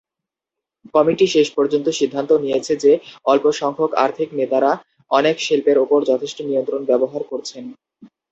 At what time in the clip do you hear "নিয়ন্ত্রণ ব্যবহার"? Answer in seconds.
6.41-7.21